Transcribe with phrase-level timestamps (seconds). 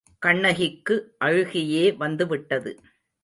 [0.19, 0.95] கண்ணகிக்கு
[1.25, 2.71] அழுகையே வந்துவிட்டது.